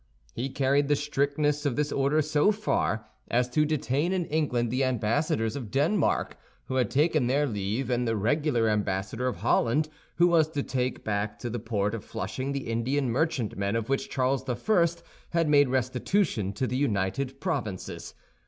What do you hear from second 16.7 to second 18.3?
United Provinces.